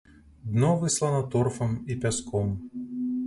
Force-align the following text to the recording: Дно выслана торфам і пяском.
Дно 0.53 0.69
выслана 0.83 1.19
торфам 1.35 1.77
і 1.93 1.97
пяском. 2.07 2.49